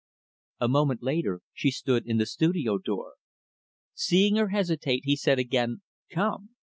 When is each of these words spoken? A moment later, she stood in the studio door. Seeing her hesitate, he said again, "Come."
A 0.59 0.67
moment 0.67 1.03
later, 1.03 1.41
she 1.53 1.69
stood 1.69 2.07
in 2.07 2.17
the 2.17 2.25
studio 2.25 2.79
door. 2.79 3.17
Seeing 3.93 4.35
her 4.37 4.49
hesitate, 4.49 5.03
he 5.05 5.15
said 5.15 5.37
again, 5.37 5.83
"Come." 6.11 6.55